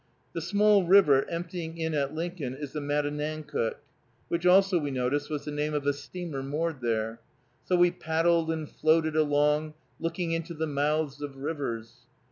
The 0.33 0.41
small 0.41 0.83
river 0.83 1.29
emptying 1.29 1.77
in 1.77 1.93
at 1.93 2.11
Lincoln 2.11 2.55
is 2.55 2.73
the 2.73 2.79
Matanancook, 2.81 3.75
which 4.29 4.47
also, 4.47 4.79
we 4.79 4.89
noticed, 4.89 5.29
was 5.29 5.45
the 5.45 5.51
name 5.51 5.75
of 5.75 5.85
a 5.85 5.93
steamer 5.93 6.41
moored 6.41 6.81
there. 6.81 7.19
So 7.65 7.75
we 7.75 7.91
paddled 7.91 8.49
and 8.49 8.67
floated 8.67 9.15
along, 9.15 9.75
looking 9.99 10.31
into 10.31 10.55
the 10.55 10.65
mouths 10.65 11.21
of 11.21 11.37
rivers. 11.37 12.07